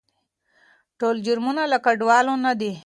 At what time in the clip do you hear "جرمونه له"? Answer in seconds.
1.25-1.77